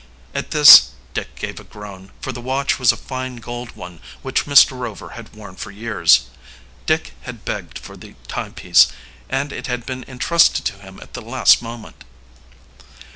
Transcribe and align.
At 0.33 0.49
this 0.49 0.93
Dick 1.13 1.35
gave 1.35 1.59
a 1.59 1.63
groan, 1.63 2.09
for 2.21 2.31
the 2.31 2.41
watch 2.41 2.79
was 2.79 2.91
a 2.91 2.97
fine 2.97 3.35
gold 3.35 3.75
one 3.75 3.99
which 4.23 4.45
Mr. 4.47 4.71
Rover 4.71 5.09
had 5.09 5.35
worn 5.35 5.55
for 5.55 5.69
years. 5.69 6.21
Dick 6.87 7.13
had 7.21 7.45
begged 7.45 7.77
for 7.77 7.95
the 7.95 8.15
timepiece, 8.27 8.87
and 9.29 9.53
it 9.53 9.67
had 9.67 9.85
been 9.85 10.03
entrusted 10.07 10.65
to 10.65 10.79
him 10.79 10.99
at 11.03 11.13
the 11.13 11.21
last 11.21 11.61
moment. 11.61 12.03